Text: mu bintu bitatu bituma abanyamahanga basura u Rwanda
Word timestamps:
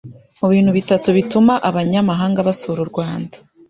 mu 0.39 0.47
bintu 0.53 0.71
bitatu 0.77 1.07
bituma 1.17 1.53
abanyamahanga 1.69 2.45
basura 2.47 2.79
u 2.83 2.89
Rwanda 2.91 3.35